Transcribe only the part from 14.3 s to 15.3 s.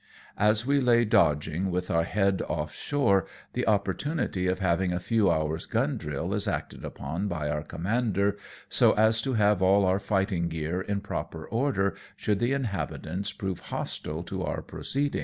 our proceedings.